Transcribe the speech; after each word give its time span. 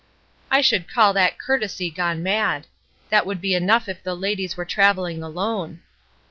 "I 0.49 0.61
should 0.61 0.89
call 0.91 1.13
that 1.13 1.37
courtesy 1.37 1.91
gone 1.91 2.23
mad! 2.23 2.65
That 3.11 3.23
would 3.27 3.39
be 3.39 3.53
enough 3.53 3.87
if 3.87 4.01
the 4.01 4.15
ladies 4.15 4.57
were 4.57 4.65
travelling 4.65 5.21
alone. 5.21 5.81